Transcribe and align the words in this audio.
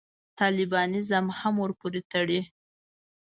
طالبانیزم 0.39 1.25
هم 1.39 1.53
ورپورې 1.63 2.01
تړي. 2.11 2.41